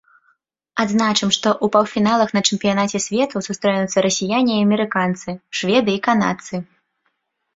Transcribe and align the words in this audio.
Адзначым, 0.83 1.29
што 1.37 1.49
ў 1.53 1.67
паўфіналах 1.75 2.29
на 2.37 2.41
чэмпіянаце 2.47 3.01
свету 3.07 3.41
сустрэнуцца 3.47 3.97
расіяне 4.07 4.53
і 4.55 4.65
амерыканцы, 4.69 5.29
шведы 5.59 5.91
і 5.99 6.01
канадцы. 6.09 6.55